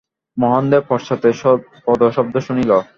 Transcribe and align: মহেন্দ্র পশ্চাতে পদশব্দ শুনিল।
মহেন্দ্র 0.37 0.77
পশ্চাতে 0.89 1.29
পদশব্দ 1.85 2.35
শুনিল। 2.47 2.71